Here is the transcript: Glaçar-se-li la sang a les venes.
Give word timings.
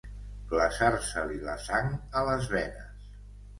Glaçar-se-li 0.53 1.37
la 1.45 1.55
sang 1.67 1.93
a 1.93 2.25
les 2.33 2.51
venes. 2.57 3.15